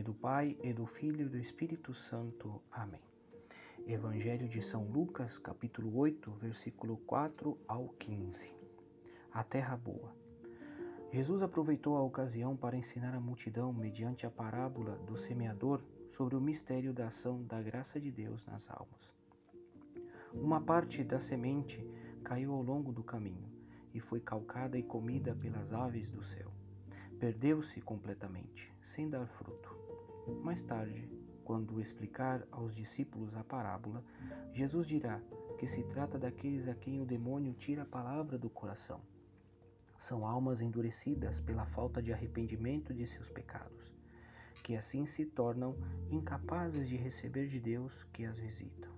nome 0.00 0.02
do 0.02 0.14
Pai 0.14 0.56
e 0.62 0.72
do 0.72 0.86
Filho 0.86 1.26
e 1.26 1.28
do 1.28 1.36
Espírito 1.36 1.92
Santo. 1.92 2.62
Amém. 2.72 3.02
Evangelho 3.86 4.48
de 4.48 4.62
São 4.62 4.84
Lucas, 4.84 5.38
capítulo 5.38 5.94
8, 5.98 6.30
versículo 6.40 6.96
4 7.06 7.58
ao 7.68 7.88
15. 7.98 8.50
A 9.30 9.44
terra 9.44 9.76
boa. 9.76 10.14
Jesus 11.12 11.42
aproveitou 11.42 11.96
a 11.96 12.02
ocasião 12.02 12.56
para 12.56 12.76
ensinar 12.76 13.14
a 13.14 13.20
multidão 13.20 13.74
mediante 13.74 14.24
a 14.24 14.30
parábola 14.30 14.96
do 15.06 15.18
semeador 15.18 15.82
sobre 16.16 16.34
o 16.34 16.40
mistério 16.40 16.94
da 16.94 17.08
ação 17.08 17.42
da 17.44 17.60
graça 17.60 18.00
de 18.00 18.10
Deus 18.10 18.42
nas 18.46 18.70
almas. 18.70 19.12
Uma 20.32 20.62
parte 20.62 21.04
da 21.04 21.20
semente 21.20 21.84
caiu 22.24 22.54
ao 22.54 22.62
longo 22.62 22.90
do 22.90 23.02
caminho 23.02 23.50
e 23.92 24.00
foi 24.00 24.20
calcada 24.20 24.78
e 24.78 24.82
comida 24.82 25.34
pelas 25.34 25.74
aves 25.74 26.10
do 26.10 26.24
céu. 26.24 26.50
Perdeu-se 27.18 27.82
completamente, 27.82 28.72
sem 28.82 29.10
dar 29.10 29.26
fruto. 29.26 29.89
Mais 30.42 30.62
tarde, 30.62 31.08
quando 31.44 31.80
explicar 31.80 32.46
aos 32.50 32.74
discípulos 32.74 33.34
a 33.34 33.42
parábola, 33.42 34.04
Jesus 34.52 34.86
dirá 34.86 35.20
que 35.58 35.66
se 35.66 35.82
trata 35.84 36.18
daqueles 36.18 36.68
a 36.68 36.74
quem 36.74 37.00
o 37.00 37.04
demônio 37.04 37.52
tira 37.54 37.82
a 37.82 37.86
palavra 37.86 38.38
do 38.38 38.48
coração. 38.48 39.00
São 39.98 40.26
almas 40.26 40.60
endurecidas 40.60 41.40
pela 41.40 41.66
falta 41.66 42.00
de 42.02 42.12
arrependimento 42.12 42.94
de 42.94 43.06
seus 43.06 43.28
pecados, 43.30 43.92
que 44.62 44.76
assim 44.76 45.04
se 45.06 45.26
tornam 45.26 45.76
incapazes 46.10 46.88
de 46.88 46.96
receber 46.96 47.48
de 47.48 47.60
Deus 47.60 47.92
que 48.12 48.24
as 48.24 48.38
visitam. 48.38 48.90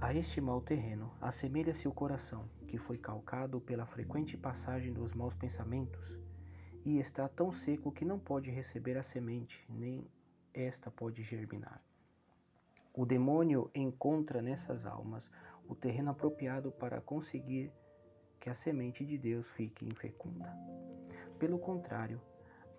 A 0.00 0.14
este 0.14 0.40
mau 0.40 0.60
terreno 0.60 1.12
assemelha-se 1.20 1.86
o 1.86 1.92
coração, 1.92 2.48
que 2.66 2.78
foi 2.78 2.96
calcado 2.96 3.60
pela 3.60 3.84
frequente 3.84 4.36
passagem 4.36 4.92
dos 4.92 5.12
maus 5.12 5.34
pensamentos, 5.34 6.18
e 6.88 6.98
está 6.98 7.28
tão 7.28 7.52
seco 7.52 7.92
que 7.92 8.02
não 8.02 8.18
pode 8.18 8.50
receber 8.50 8.96
a 8.96 9.02
semente, 9.02 9.62
nem 9.68 10.06
esta 10.54 10.90
pode 10.90 11.22
germinar. 11.22 11.82
O 12.94 13.04
demônio 13.04 13.70
encontra 13.74 14.40
nessas 14.40 14.86
almas 14.86 15.30
o 15.68 15.74
terreno 15.74 16.12
apropriado 16.12 16.72
para 16.72 16.98
conseguir 16.98 17.70
que 18.40 18.48
a 18.48 18.54
semente 18.54 19.04
de 19.04 19.18
Deus 19.18 19.46
fique 19.50 19.84
infecunda. 19.84 20.50
Pelo 21.38 21.58
contrário, 21.58 22.22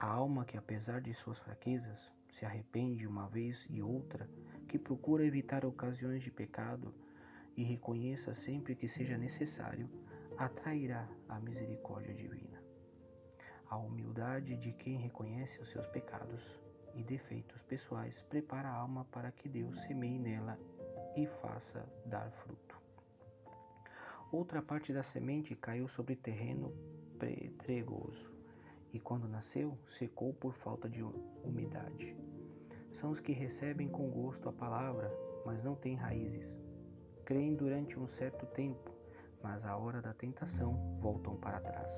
a 0.00 0.06
alma 0.06 0.46
que, 0.46 0.56
apesar 0.56 1.02
de 1.02 1.12
suas 1.12 1.38
fraquezas, 1.40 2.10
se 2.30 2.46
arrepende 2.46 3.06
uma 3.06 3.28
vez 3.28 3.66
e 3.68 3.82
outra, 3.82 4.26
que 4.66 4.78
procura 4.78 5.26
evitar 5.26 5.66
ocasiões 5.66 6.22
de 6.22 6.30
pecado, 6.30 6.94
e 7.54 7.62
reconheça 7.62 8.32
sempre 8.32 8.74
que 8.74 8.88
seja 8.88 9.18
necessário, 9.18 9.90
atrairá 10.38 11.06
a 11.28 11.38
misericórdia 11.40 12.14
divina. 12.14 12.57
A 13.68 13.76
humildade 13.76 14.56
de 14.56 14.72
quem 14.72 14.96
reconhece 14.96 15.60
os 15.60 15.70
seus 15.70 15.86
pecados 15.88 16.42
e 16.94 17.02
defeitos 17.02 17.60
pessoais 17.62 18.22
prepara 18.22 18.68
a 18.68 18.74
alma 18.74 19.04
para 19.12 19.30
que 19.30 19.48
Deus 19.48 19.80
semeie 19.82 20.18
nela 20.18 20.58
e 21.16 21.26
faça 21.40 21.84
dar 22.06 22.30
fruto. 22.30 22.76
Outra 24.32 24.62
parte 24.62 24.92
da 24.92 25.02
semente 25.02 25.54
caiu 25.54 25.88
sobre 25.88 26.16
terreno 26.16 26.72
pedregoso 27.18 28.32
e, 28.92 28.98
quando 28.98 29.28
nasceu, 29.28 29.78
secou 29.98 30.32
por 30.34 30.54
falta 30.54 30.88
de 30.88 31.02
umidade. 31.44 32.16
São 33.00 33.10
os 33.10 33.20
que 33.20 33.32
recebem 33.32 33.88
com 33.88 34.10
gosto 34.10 34.48
a 34.48 34.52
palavra, 34.52 35.10
mas 35.44 35.62
não 35.62 35.74
têm 35.74 35.94
raízes 35.94 36.56
creem 37.28 37.54
durante 37.54 38.00
um 38.00 38.08
certo 38.08 38.46
tempo, 38.46 38.90
mas 39.42 39.62
à 39.62 39.76
hora 39.76 40.00
da 40.00 40.14
tentação 40.14 40.98
voltam 40.98 41.36
para 41.36 41.60
trás. 41.60 41.92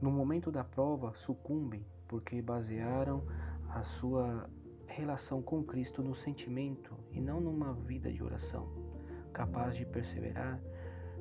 No 0.00 0.10
momento 0.10 0.52
da 0.52 0.62
prova, 0.62 1.14
sucumbem 1.14 1.84
porque 2.06 2.42
basearam 2.42 3.24
a 3.70 3.82
sua 3.82 4.48
relação 4.86 5.42
com 5.42 5.64
Cristo 5.64 6.02
no 6.02 6.14
sentimento 6.14 6.94
e 7.12 7.20
não 7.20 7.40
numa 7.40 7.72
vida 7.72 8.12
de 8.12 8.22
oração, 8.22 8.68
capaz 9.32 9.74
de 9.74 9.86
perseverar 9.86 10.60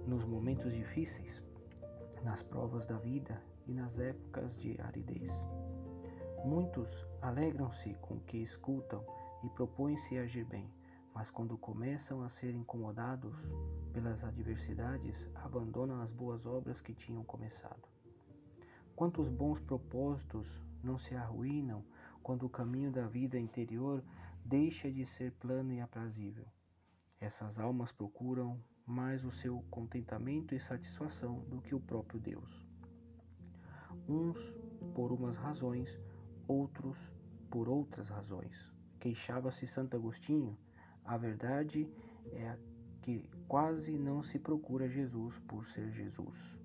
nos 0.06 0.26
momentos 0.26 0.74
difíceis, 0.74 1.42
nas 2.24 2.44
provas 2.44 2.86
da 2.86 2.98
vida 2.98 3.42
e 3.66 3.74
nas 3.74 3.98
épocas 3.98 4.56
de 4.58 4.80
aridez. 4.82 5.32
Muitos 6.44 6.90
alegram-se 7.22 7.94
com 7.96 8.16
o 8.16 8.22
que 8.22 8.38
escutam 8.38 9.04
e 9.44 9.50
propõem-se 9.50 10.18
a 10.18 10.24
agir 10.24 10.46
bem, 10.46 10.70
mas 11.14 11.32
quando 11.32 11.58
começam 11.58 12.24
a 12.24 12.30
ser 12.30 12.54
incomodados 12.54 13.36
pelas 13.94 14.24
adversidades, 14.24 15.16
abandonam 15.34 16.02
as 16.02 16.12
boas 16.12 16.46
obras 16.46 16.82
que 16.82 16.94
tinham 16.94 17.24
começado. 17.24 17.96
Quantos 18.96 19.28
bons 19.28 19.60
propósitos 19.60 20.48
não 20.82 20.98
se 20.98 21.14
arruinam 21.16 21.84
quando 22.24 22.46
o 22.46 22.50
caminho 22.50 22.90
da 22.92 23.06
vida 23.06 23.38
interior 23.38 24.02
deixa 24.46 24.90
de 24.90 25.06
ser 25.06 25.34
plano 25.34 25.74
e 25.74 25.82
aprazível? 25.82 26.46
Essas 27.20 27.60
almas 27.60 27.92
procuram 27.92 28.58
mais 28.86 29.26
o 29.26 29.32
seu 29.32 29.62
contentamento 29.70 30.56
e 30.56 30.60
satisfação 30.62 31.40
do 31.50 31.62
que 31.62 31.76
o 31.76 31.80
próprio 31.80 32.22
Deus. 32.22 32.66
Uns 34.08 34.38
por 34.94 35.12
umas 35.12 35.36
razões, 35.36 35.90
outros 36.48 36.98
por 37.50 37.68
outras 37.68 38.08
razões. 38.08 38.56
Queixava-se 39.00 39.68
Santo 39.68 39.98
Agostinho 39.98 40.58
a 41.04 41.18
verdade 41.18 41.88
é 42.32 42.58
que 43.02 43.30
quase 43.48 43.92
não 43.98 44.24
se 44.24 44.40
procura 44.40 44.88
Jesus 44.88 45.38
por 45.48 45.68
ser 45.68 45.92
Jesus. 45.92 46.58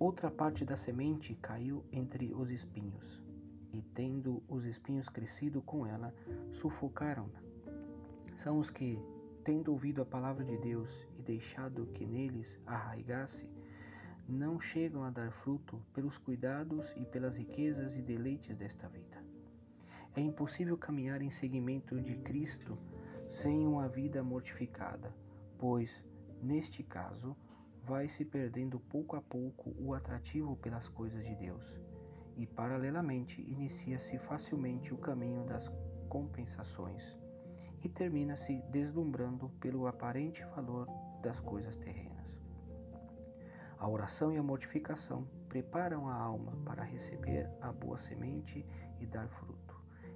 Outra 0.00 0.30
parte 0.30 0.64
da 0.64 0.78
semente 0.78 1.34
caiu 1.42 1.84
entre 1.92 2.32
os 2.32 2.50
espinhos, 2.50 3.22
e 3.70 3.82
tendo 3.82 4.42
os 4.48 4.64
espinhos 4.64 5.06
crescido 5.10 5.60
com 5.60 5.86
ela, 5.86 6.14
sufocaram-na. 6.52 7.38
São 8.42 8.58
os 8.58 8.70
que, 8.70 8.98
tendo 9.44 9.70
ouvido 9.70 10.00
a 10.00 10.06
palavra 10.06 10.42
de 10.42 10.56
Deus 10.56 10.88
e 11.18 11.22
deixado 11.22 11.84
que 11.92 12.06
neles 12.06 12.58
arraigasse, 12.66 13.46
não 14.26 14.58
chegam 14.58 15.04
a 15.04 15.10
dar 15.10 15.30
fruto 15.32 15.78
pelos 15.92 16.16
cuidados 16.16 16.90
e 16.96 17.04
pelas 17.04 17.36
riquezas 17.36 17.94
e 17.94 18.00
deleites 18.00 18.56
desta 18.56 18.88
vida. 18.88 19.22
É 20.16 20.20
impossível 20.22 20.78
caminhar 20.78 21.20
em 21.20 21.30
seguimento 21.30 22.00
de 22.00 22.16
Cristo 22.16 22.78
sem 23.28 23.66
uma 23.66 23.86
vida 23.86 24.22
mortificada, 24.22 25.14
pois, 25.58 26.02
neste 26.42 26.82
caso, 26.82 27.36
vai 27.84 28.08
se 28.08 28.24
perdendo 28.24 28.78
pouco 28.78 29.16
a 29.16 29.22
pouco 29.22 29.74
o 29.78 29.94
atrativo 29.94 30.56
pelas 30.56 30.88
coisas 30.88 31.24
de 31.24 31.34
Deus, 31.36 31.64
e 32.36 32.46
paralelamente 32.46 33.40
inicia-se 33.40 34.18
facilmente 34.20 34.94
o 34.94 34.98
caminho 34.98 35.44
das 35.44 35.68
compensações 36.08 37.02
e 37.82 37.88
termina-se 37.88 38.62
deslumbrando 38.70 39.48
pelo 39.60 39.86
aparente 39.86 40.44
valor 40.54 40.86
das 41.22 41.38
coisas 41.40 41.76
terrenas. 41.78 42.10
A 43.78 43.88
oração 43.88 44.32
e 44.32 44.36
a 44.36 44.42
mortificação 44.42 45.26
preparam 45.48 46.06
a 46.06 46.14
alma 46.14 46.52
para 46.64 46.84
receber 46.84 47.50
a 47.60 47.72
boa 47.72 47.98
semente 47.98 48.64
e 49.00 49.06
dar 49.06 49.28
fruto. 49.28 49.74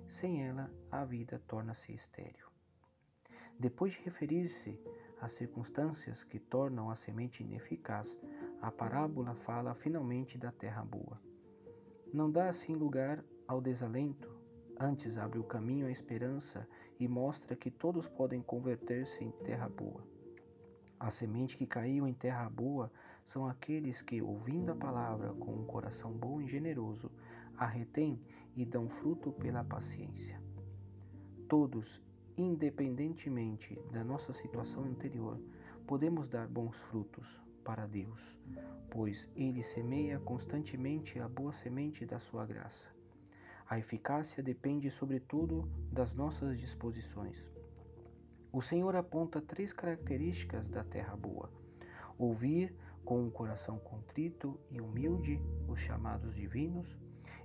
Sem 0.09 0.47
ela, 0.47 0.71
a 0.91 1.05
vida 1.05 1.41
torna-se 1.49 1.93
estéril. 1.93 2.54
Depois 3.59 3.93
de 3.93 4.01
referir-se 4.01 4.79
às 5.21 5.33
circunstâncias 5.33 6.23
que 6.25 6.39
tornam 6.39 6.91
a 6.91 6.97
semente 6.97 7.43
ineficaz, 7.43 8.17
a 8.61 8.71
parábola 8.71 9.35
fala 9.47 9.75
finalmente 9.75 10.37
da 10.37 10.51
terra 10.51 10.85
boa. 10.85 11.21
Não 12.13 12.31
dá 12.31 12.49
assim 12.49 12.75
lugar 12.75 13.25
ao 13.47 13.61
desalento, 13.61 14.29
antes 14.79 15.17
abre 15.19 15.39
o 15.39 15.45
caminho 15.45 15.87
à 15.87 15.91
esperança 15.91 16.67
e 16.99 17.07
mostra 17.07 17.57
que 17.57 17.71
todos 17.71 18.09
podem 18.09 18.43
converter-se 18.43 19.23
em 19.23 19.31
terra 19.31 19.69
boa. 19.69 20.03
A 20.99 21.11
semente 21.11 21.57
que 21.57 21.67
caiu 21.67 22.07
em 22.07 22.15
terra 22.15 22.49
boa 22.49 22.91
são 23.27 23.47
aqueles 23.47 24.01
que, 24.03 24.23
ouvindo 24.23 24.73
a 24.73 24.77
palavra 24.77 25.33
com 25.35 25.53
um 25.53 25.65
coração 25.65 26.13
bom 26.13 26.41
e 26.41 26.47
generoso, 26.47 27.11
a 27.57 27.67
retêm 27.67 28.21
e 28.57 28.65
dão 28.65 28.89
fruto 28.89 29.33
pela 29.33 29.65
paciência. 29.65 30.41
Todos 31.49 32.03
independentemente 32.37 33.79
da 33.93 34.03
nossa 34.03 34.33
situação 34.33 34.85
anterior, 34.85 35.39
podemos 35.87 36.29
dar 36.29 36.49
bons 36.49 36.77
frutos 36.91 37.27
para 37.65 37.87
Deus, 37.87 38.21
pois 38.91 39.29
Ele 39.35 39.63
semeia 39.63 40.19
constantemente 40.21 41.19
a 41.19 41.29
boa 41.29 41.53
semente 41.53 42.05
da 42.05 42.19
sua 42.19 42.45
graça. 42.45 42.87
A 43.69 43.79
eficácia 43.79 44.43
depende, 44.43 44.91
sobretudo, 44.91 45.69
das 45.91 46.13
nossas 46.13 46.59
disposições. 46.59 47.37
O 48.53 48.61
Senhor 48.61 48.95
aponta 48.95 49.41
três 49.41 49.73
características 49.73 50.69
da 50.69 50.85
terra 50.85 51.17
boa: 51.17 51.51
ouvir 52.19 52.75
com 53.05 53.23
um 53.23 53.31
coração 53.31 53.79
contrito 53.79 54.59
e 54.71 54.81
humilde 54.81 55.41
os 55.67 55.81
chamados 55.81 56.35
divinos, 56.35 56.87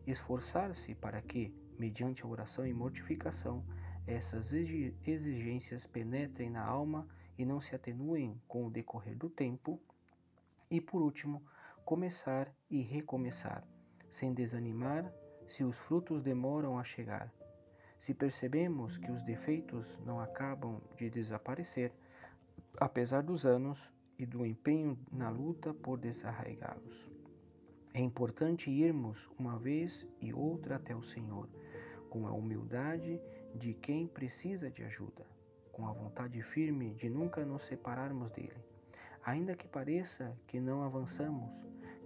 esforçar-se 0.06 0.94
para 0.96 1.22
que, 1.22 1.54
mediante 1.78 2.24
a 2.24 2.28
oração 2.28 2.66
e 2.66 2.74
mortificação, 2.74 3.64
essas 4.10 4.52
exigências 4.52 5.86
penetrem 5.86 6.50
na 6.50 6.66
alma 6.66 7.08
e 7.38 7.46
não 7.46 7.62
se 7.62 7.76
atenuem 7.76 8.42
com 8.48 8.66
o 8.66 8.72
decorrer 8.72 9.16
do 9.16 9.30
tempo. 9.30 9.80
E 10.70 10.82
por 10.82 11.04
último, 11.04 11.44
começar 11.86 12.52
e 12.72 12.82
recomeçar, 12.82 13.64
sem 14.10 14.34
desanimar, 14.34 15.14
se 15.48 15.64
os 15.64 15.78
frutos 15.78 16.24
demoram 16.24 16.80
a 16.80 16.84
chegar. 16.84 17.32
Se 18.00 18.14
percebemos 18.14 18.98
que 18.98 19.12
os 19.12 19.22
defeitos 19.24 19.86
não 20.04 20.20
acabam 20.20 20.82
de 20.98 21.10
desaparecer, 21.10 21.94
apesar 22.80 23.22
dos 23.22 23.46
anos 23.46 23.80
e 24.18 24.26
do 24.26 24.44
empenho 24.44 24.98
na 25.12 25.30
luta 25.30 25.72
por 25.72 26.00
desarraigá-los. 26.00 27.10
É 27.94 28.02
importante 28.02 28.72
irmos 28.72 29.30
uma 29.38 29.60
vez 29.60 30.08
e 30.20 30.34
outra 30.34 30.78
até 30.78 30.96
o 30.96 31.04
Senhor, 31.04 31.48
com 32.10 32.28
a 32.28 32.32
humildade 32.32 33.22
de 33.56 33.74
quem 33.74 34.08
precisa 34.08 34.70
de 34.70 34.84
ajuda, 34.84 35.26
com 35.72 35.88
a 35.88 35.94
vontade 35.94 36.42
firme 36.42 36.94
de 36.96 37.10
nunca 37.10 37.46
nos 37.46 37.64
separarmos 37.64 38.32
dele. 38.32 38.64
Ainda 39.24 39.56
que 39.56 39.68
pareça 39.68 40.38
que 40.48 40.60
não 40.60 40.84
avançamos, 40.84 41.52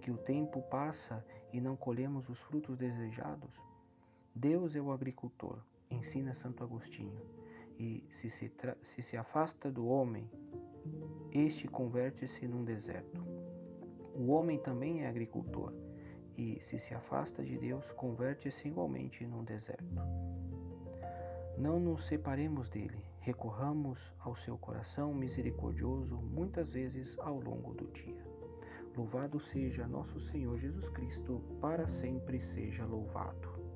que 0.00 0.10
o 0.10 0.16
tempo 0.18 0.62
passa 0.62 1.24
e 1.52 1.60
não 1.60 1.76
colhemos 1.76 2.28
os 2.28 2.38
frutos 2.40 2.76
desejados, 2.76 3.50
Deus 4.34 4.74
é 4.74 4.80
o 4.80 4.90
agricultor, 4.90 5.60
ensina 5.88 6.34
Santo 6.34 6.64
Agostinho, 6.64 7.22
e 7.78 8.04
se 8.10 8.28
se, 8.30 8.52
se, 8.82 9.02
se 9.02 9.16
afasta 9.16 9.70
do 9.70 9.86
homem, 9.86 10.28
este 11.32 11.68
converte-se 11.68 12.46
num 12.46 12.64
deserto. 12.64 13.24
O 14.14 14.30
homem 14.32 14.58
também 14.58 15.02
é 15.02 15.08
agricultor, 15.08 15.72
e 16.36 16.60
se 16.62 16.78
se 16.78 16.94
afasta 16.94 17.44
de 17.44 17.56
Deus, 17.56 17.84
converte-se 17.92 18.66
igualmente 18.66 19.24
num 19.24 19.44
deserto. 19.44 20.02
Não 21.56 21.78
nos 21.78 22.06
separemos 22.06 22.68
dele, 22.68 23.04
recorramos 23.20 23.98
ao 24.18 24.34
seu 24.34 24.58
coração 24.58 25.14
misericordioso 25.14 26.16
muitas 26.16 26.68
vezes 26.68 27.16
ao 27.20 27.38
longo 27.38 27.72
do 27.74 27.86
dia. 27.92 28.26
Louvado 28.96 29.38
seja 29.38 29.86
nosso 29.86 30.20
Senhor 30.20 30.58
Jesus 30.58 30.88
Cristo, 30.88 31.40
para 31.60 31.86
sempre 31.86 32.40
seja 32.40 32.84
louvado. 32.84 33.73